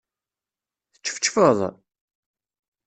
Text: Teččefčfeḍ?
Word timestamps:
Teččefčfeḍ? 0.93 1.59